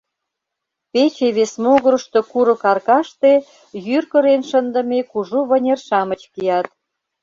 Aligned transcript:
Пече 0.91 1.27
вес 1.37 1.51
могырышто 1.63 2.19
курык 2.31 2.61
аркаште 2.71 3.33
йӱр 3.85 4.03
кырен 4.11 4.41
шындыме 4.49 4.99
кужу 5.11 5.39
вынер-шамыч 5.49 6.21
кият. 6.33 6.67